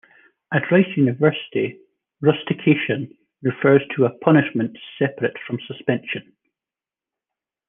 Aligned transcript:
At 0.51 0.63
Rice 0.71 0.97
University, 0.97 1.77
rustication 2.21 3.15
refers 3.43 3.83
to 3.95 4.05
a 4.05 4.09
punishment 4.09 4.75
separate 4.97 5.37
from 5.45 5.59
suspension. 5.67 6.33